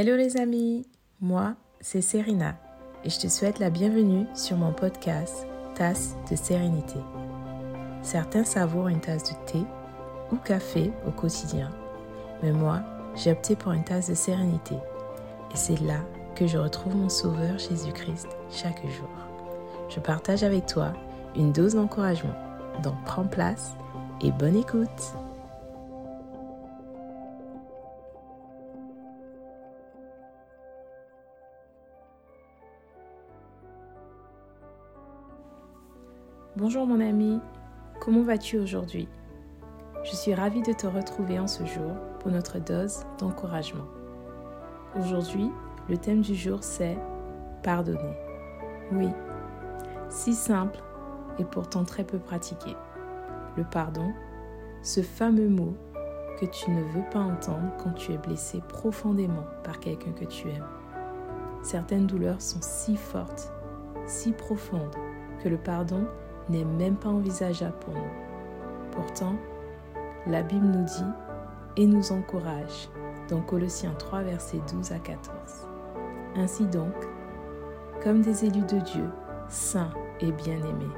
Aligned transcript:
Hello 0.00 0.14
les 0.14 0.36
amis, 0.36 0.86
moi 1.20 1.56
c'est 1.80 2.02
Serena 2.02 2.54
et 3.02 3.10
je 3.10 3.18
te 3.18 3.26
souhaite 3.26 3.58
la 3.58 3.68
bienvenue 3.68 4.26
sur 4.32 4.56
mon 4.56 4.72
podcast 4.72 5.44
Tasse 5.74 6.14
de 6.30 6.36
sérénité. 6.36 7.00
Certains 8.02 8.44
savourent 8.44 8.86
une 8.86 9.00
tasse 9.00 9.24
de 9.24 9.34
thé 9.50 9.58
ou 10.30 10.36
café 10.36 10.92
au 11.04 11.10
quotidien, 11.10 11.72
mais 12.44 12.52
moi 12.52 12.80
j'ai 13.16 13.32
opté 13.32 13.56
pour 13.56 13.72
une 13.72 13.82
tasse 13.82 14.08
de 14.08 14.14
sérénité 14.14 14.76
et 14.76 15.56
c'est 15.56 15.80
là 15.80 15.98
que 16.36 16.46
je 16.46 16.58
retrouve 16.58 16.94
mon 16.94 17.08
Sauveur 17.08 17.58
Jésus-Christ 17.58 18.28
chaque 18.52 18.86
jour. 18.86 19.10
Je 19.88 19.98
partage 19.98 20.44
avec 20.44 20.66
toi 20.66 20.92
une 21.34 21.50
dose 21.50 21.74
d'encouragement, 21.74 22.36
donc 22.84 22.94
prends 23.04 23.26
place 23.26 23.72
et 24.22 24.30
bonne 24.30 24.54
écoute. 24.54 25.16
Bonjour 36.58 36.88
mon 36.88 36.98
ami, 36.98 37.38
comment 38.00 38.24
vas-tu 38.24 38.58
aujourd'hui? 38.58 39.06
Je 40.02 40.16
suis 40.16 40.34
ravie 40.34 40.60
de 40.60 40.72
te 40.72 40.88
retrouver 40.88 41.38
en 41.38 41.46
ce 41.46 41.64
jour 41.64 41.92
pour 42.18 42.32
notre 42.32 42.58
dose 42.58 43.04
d'encouragement. 43.20 43.86
Aujourd'hui, 44.98 45.52
le 45.88 45.96
thème 45.96 46.20
du 46.20 46.34
jour 46.34 46.64
c'est 46.64 46.98
pardonner. 47.62 48.18
Oui, 48.90 49.06
si 50.08 50.34
simple 50.34 50.80
et 51.38 51.44
pourtant 51.44 51.84
très 51.84 52.02
peu 52.02 52.18
pratiqué. 52.18 52.74
Le 53.56 53.62
pardon, 53.62 54.12
ce 54.82 55.00
fameux 55.00 55.48
mot 55.48 55.76
que 56.40 56.46
tu 56.46 56.72
ne 56.72 56.82
veux 56.82 57.08
pas 57.12 57.20
entendre 57.20 57.70
quand 57.78 57.92
tu 57.92 58.10
es 58.10 58.18
blessé 58.18 58.60
profondément 58.66 59.44
par 59.62 59.78
quelqu'un 59.78 60.10
que 60.10 60.24
tu 60.24 60.48
aimes. 60.48 60.66
Certaines 61.62 62.08
douleurs 62.08 62.42
sont 62.42 62.62
si 62.62 62.96
fortes, 62.96 63.52
si 64.06 64.32
profondes, 64.32 64.96
que 65.40 65.48
le 65.48 65.56
pardon 65.56 66.08
n'est 66.48 66.64
même 66.64 66.96
pas 66.96 67.08
envisageable 67.08 67.78
pour 67.80 67.94
nous. 67.94 68.92
Pourtant, 68.92 69.34
la 70.26 70.42
Bible 70.42 70.66
nous 70.66 70.84
dit 70.84 71.12
et 71.76 71.86
nous 71.86 72.12
encourage 72.12 72.88
dans 73.28 73.40
Colossiens 73.40 73.94
3, 73.98 74.22
versets 74.22 74.60
12 74.72 74.92
à 74.92 74.98
14. 74.98 75.32
Ainsi 76.36 76.66
donc, 76.66 76.94
comme 78.02 78.22
des 78.22 78.44
élus 78.44 78.66
de 78.66 78.78
Dieu, 78.78 79.08
saints 79.48 79.92
et 80.20 80.32
bien-aimés, 80.32 80.92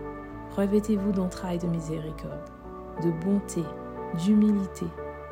revêtez-vous 0.56 1.12
d'entrailles 1.12 1.58
de 1.58 1.66
miséricorde, 1.66 2.50
de 3.02 3.10
bonté, 3.24 3.64
d'humilité, 4.18 4.86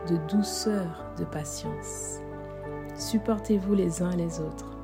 de 0.09 0.17
douceur, 0.29 1.07
de 1.19 1.25
patience. 1.25 2.21
Supportez-vous 2.95 3.75
les 3.75 4.03
uns 4.03 4.17
les 4.17 4.41
autres, 4.41 4.77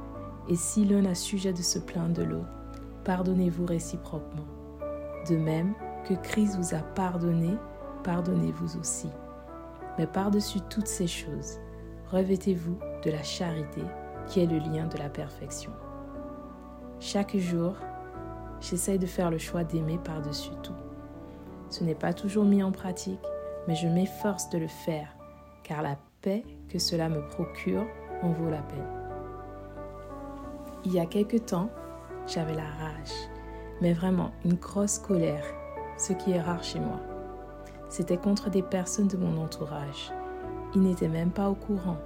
et 0.49 0.57
si 0.57 0.85
l'un 0.85 1.05
a 1.05 1.15
sujet 1.15 1.53
de 1.53 1.63
se 1.63 1.79
plaindre 1.79 2.15
de 2.15 2.23
l'autre, 2.23 2.47
pardonnez-vous 3.05 3.67
réciproquement. 3.67 4.45
De 5.29 5.37
même 5.37 5.75
que 6.07 6.15
Christ 6.15 6.57
vous 6.57 6.75
a 6.75 6.81
pardonné, 6.81 7.57
pardonnez-vous 8.03 8.79
aussi. 8.79 9.09
Mais 9.97 10.07
par-dessus 10.07 10.61
toutes 10.69 10.87
ces 10.87 11.07
choses, 11.07 11.59
revêtez-vous 12.11 12.79
de 13.05 13.11
la 13.11 13.23
charité 13.23 13.83
qui 14.27 14.41
est 14.41 14.47
le 14.47 14.59
lien 14.59 14.87
de 14.87 14.99
la 14.99 15.09
perfection. 15.09 15.73
Chaque 17.01 17.37
jour, 17.37 17.75
j'essaye 18.61 18.99
de 18.99 19.07
faire 19.07 19.31
le 19.31 19.39
choix 19.39 19.65
d'aimer 19.65 19.99
par-dessus 19.99 20.53
tout. 20.63 20.77
Ce 21.71 21.83
n'est 21.85 21.95
pas 21.95 22.13
toujours 22.13 22.45
mis 22.45 22.63
en 22.63 22.73
pratique, 22.73 23.21
mais 23.67 23.75
je 23.75 23.89
m'efforce 23.89 24.51
de 24.51 24.59
le 24.59 24.69
faire, 24.69 25.09
car 25.63 25.81
la 25.81 25.97
paix 26.21 26.45
que 26.69 26.79
cela 26.79 27.09
me 27.09 27.27
procure 27.29 27.87
en 28.23 28.31
vaut 28.33 28.51
la 28.51 28.63
peine. 28.63 28.89
Il 30.85 30.93
y 30.93 31.01
a 31.01 31.07
quelque 31.07 31.39
temps, 31.39 31.71
j'avais 32.27 32.55
la 32.55 32.69
rage 32.69 33.34
mais 33.81 33.93
vraiment 33.93 34.31
une 34.45 34.55
grosse 34.55 34.99
colère, 34.99 35.45
ce 35.97 36.13
qui 36.13 36.33
est 36.33 36.41
rare 36.41 36.63
chez 36.63 36.81
moi. 36.81 37.01
C'était 37.89 38.17
contre 38.17 38.51
des 38.51 38.63
personnes 38.63 39.09
de 39.09 39.17
mon 39.17 39.43
entourage. 39.43 40.13
Ils 40.75 40.83
n'étaient 40.83 41.09
même 41.09 41.31
pas 41.31 41.49
au 41.49 41.55
courant 41.55 41.99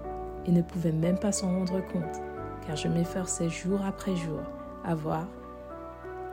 et 0.47 0.53
ne 0.53 0.63
pouvaient 0.63 0.93
même 0.93 1.19
pas 1.19 1.33
s'en 1.33 1.49
rendre 1.49 1.81
compte, 1.93 2.21
car 2.67 2.77
je 2.77 2.89
m'efforçais 2.89 3.49
jour 3.49 3.81
après 3.85 4.17
jour 4.17 4.41
à 4.85 4.95
voir 4.95 5.27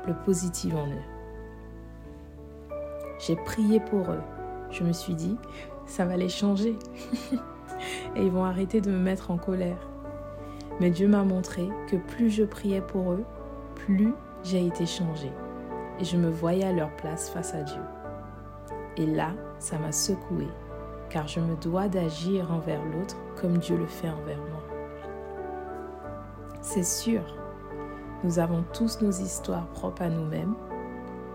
le 0.07 0.13
positif 0.25 0.73
en 0.73 0.87
eux. 0.87 2.75
J'ai 3.19 3.35
prié 3.35 3.79
pour 3.79 4.11
eux. 4.11 4.21
Je 4.71 4.83
me 4.83 4.91
suis 4.91 5.15
dit, 5.15 5.37
ça 5.85 6.05
va 6.05 6.17
les 6.17 6.29
changer. 6.29 6.77
et 8.15 8.23
ils 8.23 8.31
vont 8.31 8.43
arrêter 8.43 8.81
de 8.81 8.91
me 8.91 8.97
mettre 8.97 9.31
en 9.31 9.37
colère. 9.37 9.87
Mais 10.79 10.89
Dieu 10.89 11.07
m'a 11.07 11.23
montré 11.23 11.69
que 11.87 11.95
plus 11.95 12.29
je 12.29 12.43
priais 12.43 12.81
pour 12.81 13.13
eux, 13.13 13.23
plus 13.75 14.13
j'ai 14.45 14.67
été 14.67 14.85
changée 14.85 15.31
et 15.99 16.05
je 16.05 16.17
me 16.17 16.29
voyais 16.29 16.65
à 16.65 16.71
leur 16.71 16.95
place 16.95 17.29
face 17.29 17.53
à 17.55 17.63
Dieu. 17.63 17.81
Et 18.97 19.05
là, 19.05 19.31
ça 19.59 19.79
m'a 19.79 19.91
secouée, 19.91 20.47
car 21.09 21.27
je 21.27 21.39
me 21.39 21.55
dois 21.55 21.87
d'agir 21.87 22.51
envers 22.51 22.83
l'autre 22.85 23.15
comme 23.41 23.57
Dieu 23.57 23.75
le 23.75 23.87
fait 23.87 24.09
envers 24.09 24.37
moi. 24.37 24.63
C'est 26.61 26.85
sûr, 26.85 27.21
nous 28.23 28.39
avons 28.39 28.63
tous 28.73 29.01
nos 29.01 29.11
histoires 29.11 29.67
propres 29.69 30.03
à 30.03 30.09
nous-mêmes, 30.09 30.55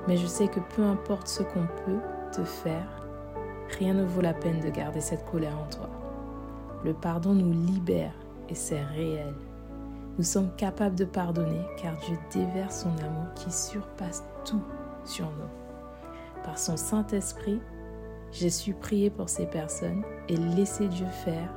mais 0.07 0.17
je 0.17 0.27
sais 0.27 0.49
que 0.49 0.61
peu 0.75 0.83
importe 0.83 1.27
ce 1.27 1.43
qu'on 1.43 1.67
peut 1.85 2.01
te 2.33 2.45
faire, 2.45 3.05
rien 3.79 3.95
ne 3.95 4.05
vaut 4.05 4.23
la 4.23 4.35
peine 4.35 4.61
de 4.61 4.71
garder 4.71 5.01
cette 5.01 5.29
colère 5.31 5.59
en 5.59 5.69
toi. 5.69 5.91
Le 6.85 6.95
pardon 6.95 7.35
nous 7.35 7.53
libère 7.53 8.15
et 8.49 8.55
c'est 8.55 8.83
réel. 8.83 9.35
Nous 10.19 10.25
sommes 10.25 10.55
capables 10.57 10.97
de 10.97 11.05
pardonner 11.05 11.65
car 11.77 11.97
Dieu 11.99 12.19
déverse 12.33 12.83
son 12.83 13.05
amour 13.05 13.33
qui 13.35 13.51
surpasse 13.51 14.25
tout 14.45 14.63
sur 15.05 15.27
nous. 15.27 16.43
Par 16.45 16.59
son 16.59 16.77
Saint-Esprit, 16.77 17.61
j'ai 18.33 18.51
su 18.51 18.75
prier 18.75 19.11
pour 19.11 19.29
ces 19.29 19.47
personnes 19.47 20.03
et 20.29 20.37
laisser 20.37 20.89
Dieu 20.89 21.07
faire. 21.07 21.53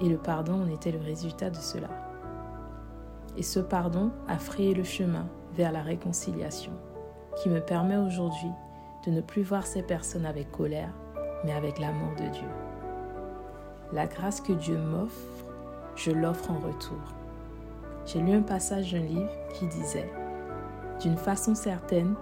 Et 0.00 0.08
le 0.08 0.18
pardon 0.18 0.62
en 0.62 0.68
était 0.68 0.92
le 0.92 1.00
résultat 1.00 1.50
de 1.50 1.56
cela. 1.56 1.88
Et 3.36 3.42
ce 3.42 3.60
pardon 3.60 4.10
a 4.28 4.38
frayé 4.38 4.74
le 4.74 4.84
chemin 4.84 5.26
vers 5.54 5.72
la 5.72 5.82
réconciliation, 5.82 6.72
qui 7.36 7.48
me 7.48 7.60
permet 7.60 7.96
aujourd'hui 7.96 8.50
de 9.06 9.10
ne 9.10 9.20
plus 9.20 9.42
voir 9.42 9.66
ces 9.66 9.82
personnes 9.82 10.26
avec 10.26 10.50
colère, 10.50 10.92
mais 11.44 11.52
avec 11.52 11.78
l'amour 11.78 12.14
de 12.16 12.28
Dieu. 12.28 12.48
La 13.92 14.06
grâce 14.06 14.40
que 14.40 14.52
Dieu 14.52 14.78
m'offre, 14.78 15.46
je 15.96 16.10
l'offre 16.10 16.50
en 16.50 16.58
retour 16.58 17.23
j'ai 18.06 18.20
lu 18.20 18.32
un 18.32 18.42
passage 18.42 18.92
d'un 18.92 19.00
livre 19.00 19.30
qui 19.54 19.66
disait 19.66 20.10
D'une 21.00 21.16
façon 21.16 21.54
certaine, 21.54 22.14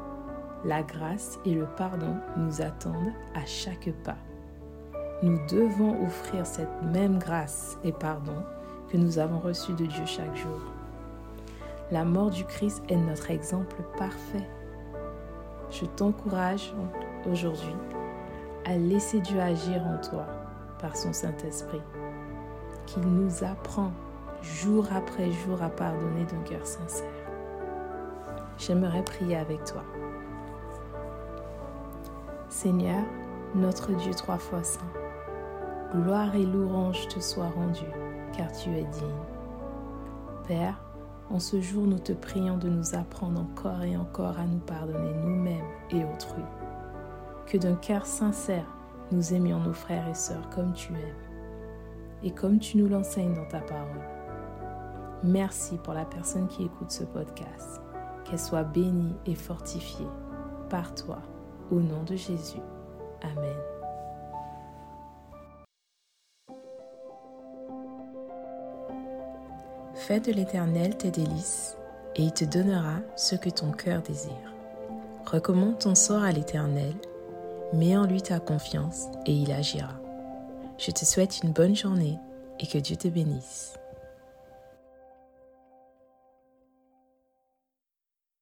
la 0.65 0.83
grâce 0.83 1.39
et 1.45 1.55
le 1.55 1.67
pardon 1.77 2.17
nous 2.37 2.63
attendent 2.63 3.13
à 3.35 3.45
chaque 3.45 3.91
pas. 4.05 4.17
Nous 5.23 5.39
devons 5.49 6.05
offrir 6.05 6.47
cette 6.47 6.83
même 6.93 7.19
grâce 7.19 7.79
et 7.85 7.93
pardon 7.93 8.37
que 8.89 8.97
nous 8.97 9.19
avons 9.19 9.39
reçu 9.39 9.73
de 9.73 9.87
Dieu 9.87 10.07
chaque 10.07 10.37
jour. 10.37 10.61
La 11.91 12.05
mort 12.05 12.31
du 12.31 12.45
Christ 12.45 12.83
est 12.89 12.97
notre 12.97 13.31
exemple 13.31 13.77
parfait. 13.99 14.49
Je 15.71 15.85
t'encourage 15.85 16.73
aujourd'hui 17.31 17.75
à 18.65 18.77
laisser 18.77 19.21
Dieu 19.21 19.41
agir 19.41 19.83
en 19.85 19.99
toi 19.99 20.27
par 20.81 20.97
son 20.97 21.13
Saint-Esprit, 21.13 21.83
qu'il 22.87 23.03
nous 23.03 23.45
apprend 23.45 23.93
jour 24.43 24.87
après 24.95 25.31
jour 25.31 25.63
à 25.63 25.69
pardonner 25.69 26.25
d'un 26.25 26.43
cœur 26.43 26.67
sincère. 26.67 27.07
J'aimerais 28.59 29.03
prier 29.03 29.37
avec 29.37 29.65
toi. 29.65 29.83
Seigneur, 32.49 33.03
notre 33.55 33.93
Dieu 33.93 34.13
trois 34.13 34.39
fois 34.39 34.63
saint, 34.63 34.81
gloire 35.95 36.35
et 36.35 36.45
louange 36.45 37.09
te 37.09 37.21
soient 37.21 37.49
rendues, 37.49 37.85
car 38.37 38.51
tu 38.53 38.71
es 38.71 38.85
digne. 38.85 39.09
Père, 40.47 40.81
en 41.31 41.39
ce 41.39 41.61
jour, 41.61 41.87
nous 41.87 41.99
te 41.99 42.13
prions 42.13 42.59
de 42.59 42.69
nous 42.69 42.95
apprendre 42.95 43.41
encore 43.41 43.83
et 43.83 43.97
encore 43.97 44.39
à 44.39 44.45
nous 44.45 44.59
pardonner 44.59 45.15
nous-mêmes 45.25 45.65
et 45.91 46.05
autrui. 46.05 46.43
Que 47.47 47.57
d'un 47.59 47.77
cœur 47.77 48.07
sincère, 48.07 48.67
nous 49.13 49.33
aimions 49.33 49.61
nos 49.61 49.73
frères 49.73 50.09
et 50.09 50.15
sœurs 50.15 50.49
comme 50.51 50.73
tu 50.73 50.93
aimes, 50.93 51.17
et 52.23 52.33
comme 52.33 52.59
tu 52.59 52.77
nous 52.77 52.89
l'enseignes 52.89 53.35
dans 53.35 53.49
ta 53.49 53.61
parole. 53.61 54.22
Merci 55.25 55.77
pour 55.77 55.95
la 55.95 56.05
personne 56.05 56.49
qui 56.49 56.65
écoute 56.65 56.91
ce 56.91 57.05
podcast. 57.05 57.81
Qu'elle 58.25 58.41
soit 58.41 58.65
bénie 58.65 59.15
et 59.25 59.37
fortifiée 59.37 60.09
par 60.69 60.95
toi. 60.95 61.19
Au 61.71 61.81
nom 61.81 62.03
de 62.03 62.17
Jésus. 62.17 62.61
Amen. 63.23 63.57
Fais 69.95 70.19
de 70.19 70.33
l'Éternel 70.33 70.97
tes 70.97 71.13
délices, 71.13 71.77
et 72.17 72.23
il 72.23 72.33
te 72.33 72.45
donnera 72.45 72.97
ce 73.15 73.37
que 73.37 73.51
ton 73.51 73.71
cœur 73.71 74.03
désire. 74.03 74.33
Recommande 75.25 75.79
ton 75.79 75.95
sort 75.95 76.25
à 76.25 76.33
l'Éternel, 76.33 76.95
mets 77.73 77.97
en 77.97 78.07
lui 78.07 78.21
ta 78.21 78.41
confiance, 78.41 79.07
et 79.27 79.33
il 79.33 79.53
agira. 79.53 80.01
Je 80.79 80.91
te 80.91 81.05
souhaite 81.05 81.43
une 81.45 81.53
bonne 81.53 81.77
journée 81.77 82.19
et 82.59 82.67
que 82.67 82.79
Dieu 82.79 82.97
te 82.97 83.07
bénisse. 83.07 83.79